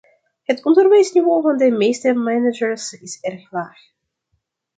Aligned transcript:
Het 0.43 0.65
onderwijsniveau 0.65 1.41
van 1.41 1.57
de 1.57 1.71
meeste 1.71 2.13
managers 2.13 2.91
is 2.93 3.17
erg 3.21 3.51
laag. 3.51 3.79